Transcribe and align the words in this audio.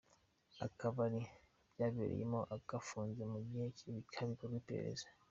Akabari 0.65 1.21
byabereyemo 1.73 2.39
kafunzwe 2.69 3.23
mu 3.31 3.39
gihe 3.47 3.65
hagikorwa 4.15 4.55
iperereza. 4.61 5.05